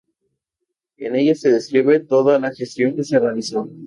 En 0.97 1.15
ella 1.15 1.35
se 1.35 1.51
describe 1.51 1.99
toda 1.99 2.39
la 2.39 2.49
gestión 2.51 2.95
que 2.95 3.03
se 3.03 3.19
realizó. 3.19 3.69